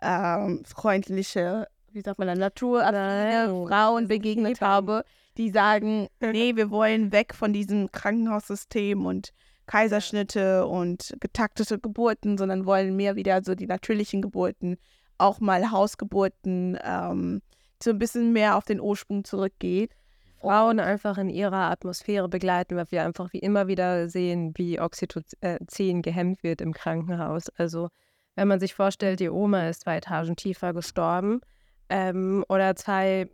[0.00, 5.04] ähm, wie sagt man da, naturaffine Frauen begegnet habe,
[5.36, 9.32] die sagen, nee, wir wollen weg von diesem Krankenhaussystem und
[9.66, 14.76] Kaiserschnitte und getaktete Geburten, sondern wollen mehr wieder so die natürlichen Geburten,
[15.18, 17.42] auch mal Hausgeburten, ähm,
[17.82, 19.92] so ein bisschen mehr auf den Ursprung zurückgeht.
[20.40, 26.02] Frauen einfach in ihrer Atmosphäre begleiten, weil wir einfach wie immer wieder sehen, wie Oxytocin
[26.02, 27.48] gehemmt wird im Krankenhaus.
[27.56, 27.88] Also
[28.34, 31.40] wenn man sich vorstellt, die Oma ist zwei Etagen tiefer gestorben
[31.88, 33.28] ähm, oder zwei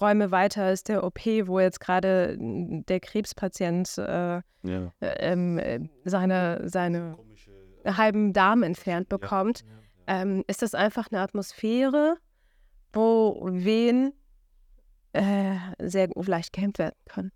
[0.00, 4.92] Räume weiter ist der OP, wo jetzt gerade der Krebspatient äh, Ja.
[5.00, 7.16] ähm, äh, seine, seine
[7.84, 9.64] halben Darm entfernt bekommt,
[10.06, 12.16] ähm, ist das einfach eine Atmosphäre,
[12.92, 14.12] wo Wehen
[15.12, 17.32] äh, sehr leicht gehemmt werden können.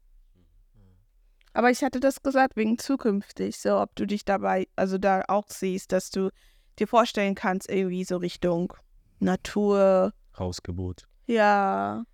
[1.54, 5.46] Aber ich hatte das gesagt wegen zukünftig, so ob du dich dabei, also da auch
[5.48, 6.30] siehst, dass du
[6.78, 8.72] dir vorstellen kannst, irgendwie so Richtung
[9.18, 11.08] Natur, Hausgebot.
[11.26, 12.04] ja.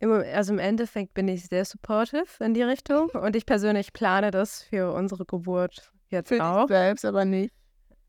[0.00, 4.30] Im, also im Endeffekt bin ich sehr supportive in die Richtung und ich persönlich plane
[4.30, 6.66] das für unsere Geburt jetzt Für auch.
[6.66, 7.54] dich selbst, aber nicht.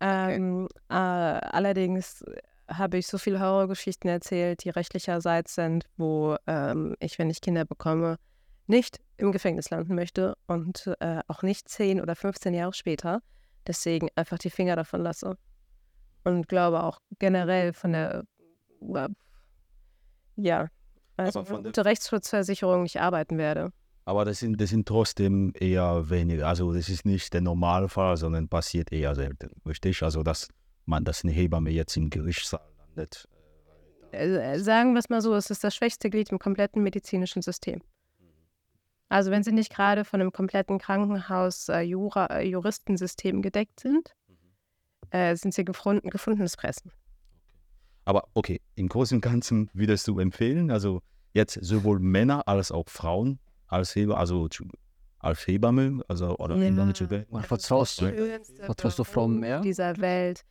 [0.02, 2.24] Ähm, äh, allerdings
[2.68, 7.66] habe ich so viele Horrorgeschichten erzählt, die rechtlicherseits sind, wo ähm, ich, wenn ich Kinder
[7.66, 8.18] bekomme,
[8.68, 13.22] nicht im Gefängnis landen möchte und äh, auch nicht 10 oder 15 Jahre später.
[13.68, 15.38] Deswegen einfach die Finger davon lasse.
[16.24, 18.24] Und glaube auch generell von der,
[18.94, 19.10] äh,
[20.36, 20.68] ja,
[21.20, 23.72] also Aber von gute Rechtsschutzversicherung nicht arbeiten werde.
[24.06, 26.48] Aber das sind, das sind trotzdem eher weniger.
[26.48, 29.52] Also das ist nicht der Normalfall, sondern passiert eher selten.
[29.68, 30.02] Richtig?
[30.02, 30.48] Also dass
[30.86, 33.28] man, dass eine Hebamme jetzt im Gerichtssaal landet.
[34.12, 37.82] äh, sagen wir es mal so, es ist das schwächste Glied im kompletten medizinischen System.
[39.10, 44.16] Also wenn sie nicht gerade von einem kompletten Krankenhaus äh, Jura, äh, Juristensystem gedeckt sind,
[45.10, 46.92] äh, sind sie gefunden, gefundenes Fressen.
[48.10, 52.90] Aber okay, im Großen und Ganzen würdest du empfehlen, also jetzt sowohl Männer als auch
[52.90, 54.50] Frauen als Hebamme, also
[55.20, 56.64] als Hebamme, also oder Ja.
[56.64, 58.40] Hebamme vertraust du?
[58.62, 59.62] Vertraust du Frauen mehr?
[59.62, 60.44] Dieser Welt,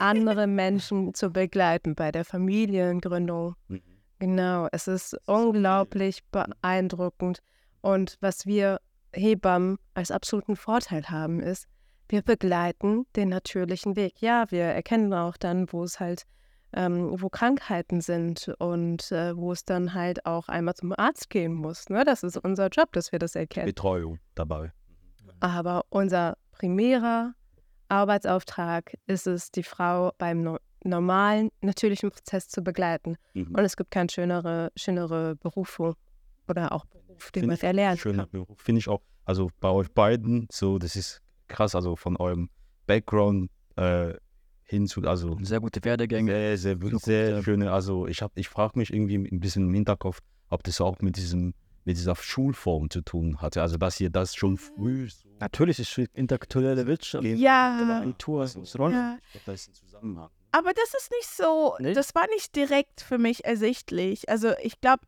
[0.00, 3.54] andere Menschen zu begleiten bei der Familiengründung.
[3.68, 3.80] Mhm.
[4.18, 7.38] Genau, es ist unglaublich beeindruckend.
[7.80, 8.80] Und was wir
[9.12, 11.68] Hebammen als absoluten Vorteil haben, ist,
[12.08, 14.20] wir begleiten den natürlichen Weg.
[14.20, 16.24] Ja, wir erkennen auch dann, wo es halt,
[16.74, 21.54] ähm, wo Krankheiten sind und äh, wo es dann halt auch einmal zum Arzt gehen
[21.54, 21.88] muss.
[21.88, 22.04] Ne?
[22.04, 23.66] Das ist unser Job, dass wir das erkennen.
[23.66, 24.72] Betreuung dabei.
[25.40, 27.34] Aber unser primärer
[27.88, 33.16] Arbeitsauftrag ist es, die Frau beim no normalen, natürlichen Prozess zu begleiten.
[33.32, 33.54] Mhm.
[33.54, 35.94] Und es gibt keine schönere, schönere Berufung
[36.46, 38.30] oder auch Beruf, den man ich erlernen Schöner kann.
[38.32, 38.60] Beruf.
[38.60, 39.00] Finde ich auch.
[39.24, 42.50] Also bei euch beiden, so, das ist krass, also von eurem
[42.86, 44.12] Background äh,
[44.64, 46.30] hin zu, also Sehr gute Werdegänge.
[46.32, 49.74] sehr, sehr, Gute- sehr schöne, also ich habe, ich frage mich irgendwie ein bisschen im
[49.74, 53.60] Hinterkopf, ob das auch mit diesem, mit dieser Schulform zu tun hatte.
[53.60, 57.24] Also dass ihr das schon früh so Natürlich ist es interkulturelle Wirtschaft.
[57.24, 58.00] Ja.
[58.78, 58.94] Rolle.
[58.94, 59.18] ja.
[59.26, 60.30] Ich glaube, da ist ein Zusammenhang.
[60.52, 61.96] Aber das ist nicht so, Nicht?
[61.96, 64.28] das war nicht direkt für mich ersichtlich.
[64.28, 65.02] Also ich glaube,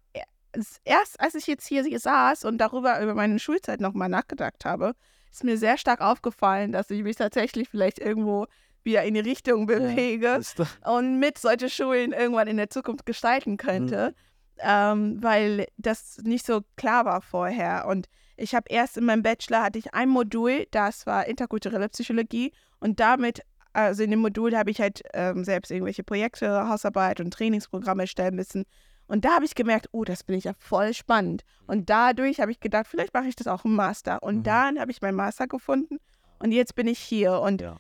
[0.85, 4.95] erst als ich jetzt hier saß und darüber über meine Schulzeit nochmal nachgedacht habe,
[5.31, 8.47] ist mir sehr stark aufgefallen, dass ich mich tatsächlich vielleicht irgendwo
[8.87, 13.59] wieder in die Richtung bewege doch- und mit solche Schulen irgendwann in der Zukunft gestalten
[13.59, 14.14] könnte,
[14.61, 17.87] ähm, weil das nicht so klar war vorher.
[17.87, 18.07] Und
[18.38, 22.99] ich habe erst in meinem Bachelor hatte ich ein Modul, das war interkulturelle Psychologie und
[23.01, 23.40] damit,
[23.75, 28.37] also in dem Modul habe ich halt ähm, selbst irgendwelche Projekte, Hausarbeit und Trainingsprogramme erstellen
[28.37, 28.64] müssen.
[29.09, 31.42] Und da habe ich gemerkt, oh, das finde ich ja voll spannend.
[31.68, 34.20] Und dadurch habe ich gedacht, vielleicht mache ich das auch im Master.
[34.22, 34.42] Und Mhm.
[34.42, 35.99] dann habe ich meinen Master gefunden
[36.40, 37.40] und jetzt bin ich hier.
[37.40, 37.77] Und Ja.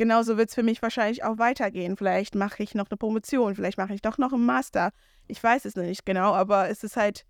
[0.00, 1.94] Genauso wird es für mich wahrscheinlich auch weitergehen.
[1.98, 4.92] Vielleicht mache ich noch eine Promotion, vielleicht mache ich doch noch einen Master.
[5.28, 7.26] Ich weiß es nicht genau, aber es ist halt,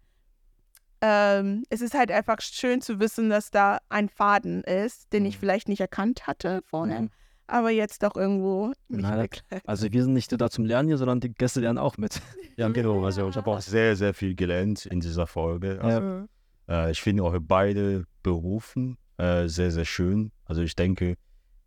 [1.02, 5.36] ähm, es ist halt einfach schön zu wissen, dass da ein Faden ist, den ich
[5.36, 5.40] Mhm.
[5.40, 7.10] vielleicht nicht erkannt hatte vorher, Mhm.
[7.48, 9.62] aber jetzt doch irgendwo mich Na, das- begleitet.
[9.68, 12.20] Also wir sind nicht nur da zum Lernen hier, sondern die Gäste lernen auch mit.
[12.56, 13.02] Ja, genau.
[13.04, 15.80] Also ich habe auch sehr, sehr viel gelernt in dieser Folge.
[15.82, 16.28] Also, Mhm.
[16.68, 20.30] äh, ich finde eure beide Berufen äh, sehr, sehr schön.
[20.44, 21.16] Also ich denke,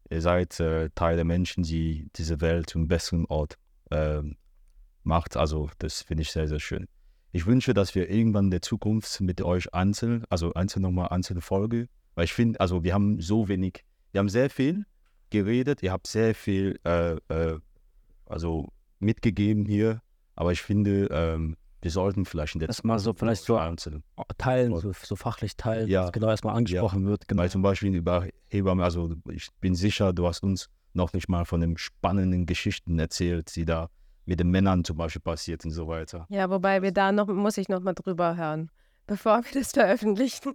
[0.10, 3.58] ihr seid äh, Teil der Menschen, die diese Welt zum besseren Ort
[3.92, 4.38] ähm,
[5.04, 5.38] macht.
[5.38, 6.88] Also das finde ich sehr, sehr schön.
[7.32, 11.42] Ich wünsche, dass wir irgendwann in der Zukunft mit euch einzeln, also einzeln nochmal einzelne
[11.42, 14.86] Folge, weil ich finde, also wir haben so wenig, wir haben sehr viel
[15.32, 17.60] geredet, ihr habt sehr viel äh, äh,
[18.26, 20.02] also mitgegeben hier,
[20.36, 24.04] aber ich finde, ähm, wir sollten vielleicht in der Erstmal so vielleicht so einzeln.
[24.38, 26.04] teilen, so, so fachlich teilen, Ja.
[26.04, 27.28] dass genau erstmal angesprochen wird.
[27.28, 27.42] Genau.
[27.44, 31.46] Weil zum Beispiel über Hebamme, also ich bin sicher, du hast uns noch nicht mal
[31.46, 33.90] von den spannenden Geschichten erzählt, die da
[34.26, 36.26] mit den Männern zum Beispiel passiert und so weiter.
[36.30, 38.70] Ja, wobei wir da noch, muss ich noch mal drüber hören,
[39.06, 40.54] bevor wir das veröffentlichen.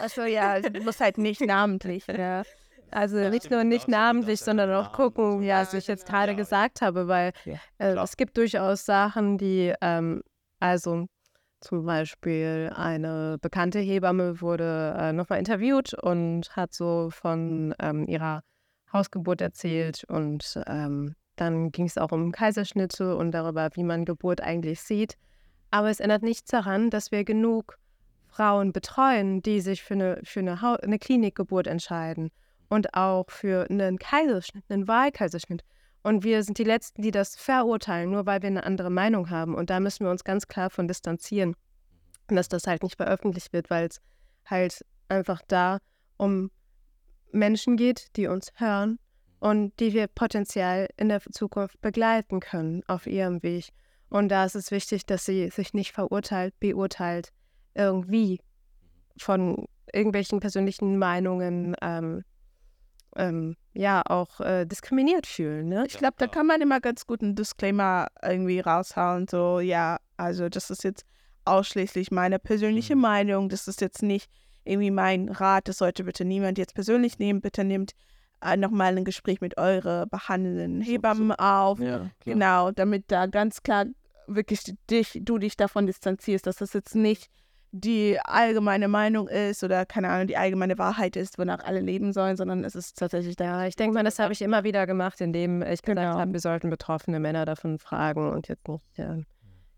[0.00, 2.06] Achso, ja, du musst halt nicht namentlich.
[2.08, 2.42] ja.
[2.90, 7.08] Also nicht nur nicht namentlich, sondern auch gucken, ja, was ich jetzt gerade gesagt habe,
[7.08, 7.32] weil
[7.78, 10.22] äh, es gibt durchaus Sachen, die, ähm,
[10.60, 11.06] also
[11.60, 18.42] zum Beispiel eine bekannte Hebamme wurde äh, nochmal interviewt und hat so von ähm, ihrer
[18.92, 24.40] Hausgeburt erzählt und ähm, dann ging es auch um Kaiserschnitte und darüber, wie man Geburt
[24.40, 25.16] eigentlich sieht.
[25.70, 27.78] Aber es ändert nichts daran, dass wir genug
[28.28, 32.30] Frauen betreuen, die sich für eine, für eine, Hau eine Klinikgeburt entscheiden
[32.68, 35.62] und auch für einen Kaiserschnitt, einen Wahlkaiserschnitt.
[36.02, 39.54] Und wir sind die Letzten, die das verurteilen, nur weil wir eine andere Meinung haben.
[39.54, 41.56] Und da müssen wir uns ganz klar von distanzieren.
[42.28, 44.00] Dass das halt nicht veröffentlicht wird, weil es
[44.44, 45.78] halt einfach da
[46.16, 46.50] um
[47.32, 48.98] Menschen geht, die uns hören
[49.40, 53.70] und die wir potenziell in der Zukunft begleiten können auf ihrem Weg.
[54.08, 57.32] Und da ist es wichtig, dass sie sich nicht verurteilt, beurteilt,
[57.74, 58.40] irgendwie
[59.18, 62.22] von irgendwelchen persönlichen Meinungen ähm,
[63.16, 65.68] ähm, ja auch äh, diskriminiert fühlen.
[65.68, 65.84] Ne?
[65.86, 69.26] Ich glaube, da kann man immer ganz gut einen Disclaimer irgendwie raushauen.
[69.28, 71.04] So, ja, also das ist jetzt
[71.44, 73.02] ausschließlich meine persönliche Mhm.
[73.02, 73.48] Meinung.
[73.48, 74.30] Das ist jetzt nicht
[74.64, 75.68] irgendwie mein Rat.
[75.68, 77.40] Das sollte bitte niemand jetzt persönlich nehmen.
[77.40, 77.92] Bitte nehmt
[78.42, 81.78] äh, nochmal ein Gespräch mit eurer behandelnden Hebammen auf.
[81.80, 82.10] Ja.
[82.24, 83.86] Genau, damit da ganz klar
[84.26, 87.30] wirklich dich, du dich davon distanzierst, dass das jetzt nicht
[87.80, 92.36] die allgemeine Meinung ist oder keine Ahnung, die allgemeine Wahrheit ist, wonach alle leben sollen,
[92.36, 95.62] sondern es ist tatsächlich Ja, ich denke mal, das habe ich immer wieder gemacht, indem
[95.62, 96.18] ich gesagt Genau.
[96.18, 99.22] habe, wir sollten betroffene Männer davon fragen und jetzt nicht äh,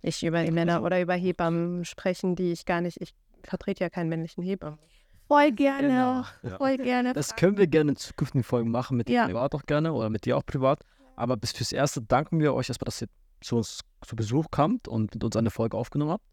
[0.00, 3.90] ich über die Männer oder über Hebammen sprechen, die ich gar nicht, ich vertrete ja
[3.90, 4.78] keinen männlichen Hebammen.
[5.26, 6.24] voll gerne, Ja.
[6.56, 7.12] voll gerne.
[7.12, 9.26] Das können wir gerne in zukünftigen Folgen machen, mit dir Ja.
[9.26, 10.80] privat auch gerne oder mit dir auch privat.
[11.16, 13.08] Aber bis fürs Erste danken wir euch erstmal, dass ihr
[13.40, 16.24] zu uns zu Besuch kamt und mit uns eine Folge aufgenommen habt.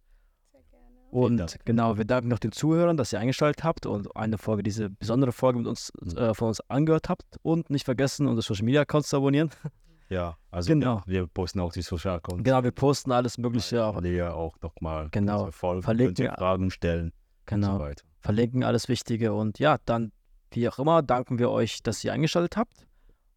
[1.15, 4.89] Und genau, wir danken noch den Zuhörern, dass ihr eingeschaltet habt und eine Folge, diese
[4.89, 6.17] besondere Folge mit uns Mhm.
[6.17, 7.23] äh, von uns angehört habt.
[7.41, 9.49] Und nicht vergessen, unsere Social Media Accounts zu abonnieren.
[10.07, 11.01] Ja, also Genau.
[11.07, 12.43] wir, wir posten auch die Social Accounts.
[12.43, 13.83] genau, wir posten alles Mögliche.
[13.83, 15.33] Auch, Lea auch nochmal Genau.
[15.37, 17.11] unsere Folgen, Verlinken könnt ihr Fragen stellen
[17.47, 17.79] genau.
[17.79, 19.33] so verlinken alles Wichtige.
[19.33, 20.11] Und ja, dann,
[20.51, 22.85] wie auch immer, danken wir euch, dass ihr eingeschaltet habt.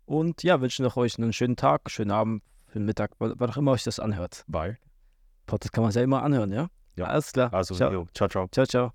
[0.04, 3.70] Und ja, wünschen noch euch einen schönen Tag, schönen Abend, schönen Mittag, wann auch immer
[3.72, 4.44] euch das anhört.
[4.46, 4.76] Bye.
[5.46, 6.68] Podcast kann man sehr immer anhören, ja?
[6.98, 7.06] Ja.
[7.06, 7.52] Alles klar.
[7.54, 7.92] Also, ciao.
[7.92, 8.48] jo, ciao, ciao.
[8.48, 8.92] ciao, ciao.